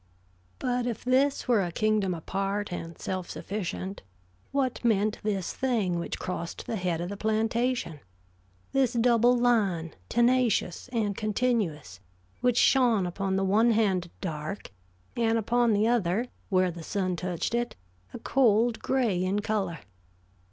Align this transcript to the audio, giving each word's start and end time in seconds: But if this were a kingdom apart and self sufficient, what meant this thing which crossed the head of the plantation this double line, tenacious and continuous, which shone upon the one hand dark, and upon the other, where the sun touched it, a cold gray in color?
But 0.57 0.87
if 0.87 1.05
this 1.05 1.47
were 1.47 1.63
a 1.63 1.71
kingdom 1.71 2.15
apart 2.15 2.73
and 2.73 2.97
self 2.99 3.29
sufficient, 3.29 4.01
what 4.51 4.83
meant 4.83 5.19
this 5.21 5.53
thing 5.53 5.99
which 5.99 6.17
crossed 6.17 6.65
the 6.65 6.75
head 6.75 7.01
of 7.01 7.09
the 7.09 7.15
plantation 7.17 7.99
this 8.71 8.93
double 8.93 9.37
line, 9.37 9.93
tenacious 10.09 10.89
and 10.91 11.15
continuous, 11.15 11.99
which 12.39 12.57
shone 12.57 13.05
upon 13.05 13.35
the 13.35 13.45
one 13.45 13.73
hand 13.73 14.09
dark, 14.21 14.71
and 15.15 15.37
upon 15.37 15.71
the 15.71 15.85
other, 15.87 16.25
where 16.49 16.71
the 16.71 16.81
sun 16.81 17.15
touched 17.15 17.53
it, 17.53 17.75
a 18.11 18.17
cold 18.17 18.79
gray 18.79 19.23
in 19.23 19.41
color? 19.41 19.81